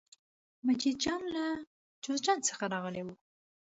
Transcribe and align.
مجید 0.67 0.95
جان 1.03 1.21
له 1.35 1.45
جوزجان 2.03 2.39
څخه 2.49 2.63
راغلی 2.73 3.01
و. 3.03 3.07